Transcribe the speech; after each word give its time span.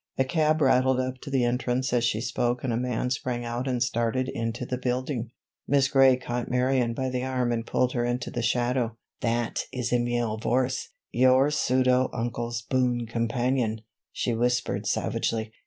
A 0.17 0.23
cab 0.25 0.61
rattled 0.63 0.99
up 0.99 1.19
to 1.21 1.29
the 1.29 1.43
entrance 1.43 1.93
as 1.93 2.03
she 2.03 2.21
spoke 2.21 2.63
and 2.63 2.73
a 2.73 2.75
man 2.75 3.11
sprang 3.11 3.45
out 3.45 3.67
and 3.67 3.83
started 3.83 4.27
into 4.29 4.65
the 4.65 4.79
building. 4.79 5.29
Miss 5.67 5.87
Gray 5.87 6.17
caught 6.17 6.49
Marion 6.49 6.95
by 6.95 7.09
the 7.09 7.23
arm 7.23 7.51
and 7.51 7.67
pulled 7.67 7.93
her 7.93 8.03
into 8.03 8.31
the 8.31 8.41
shadow. 8.41 8.97
"That 9.19 9.67
is 9.71 9.93
Emile 9.93 10.39
Vorse—your 10.39 11.51
pseudo 11.51 12.09
uncle's 12.15 12.63
boon 12.63 13.05
companion," 13.05 13.81
she 14.11 14.33
whispered 14.33 14.87
savagely. 14.87 15.51